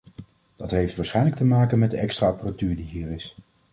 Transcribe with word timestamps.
Dat 0.55 0.71
heeft 0.71 0.95
waarschijnlijk 0.95 1.35
te 1.35 1.45
maken 1.45 1.79
met 1.79 1.91
de 1.91 1.97
extra 1.97 2.27
apparatuur 2.27 2.75
die 2.75 2.85
hier 2.85 3.09
is. 3.11 3.35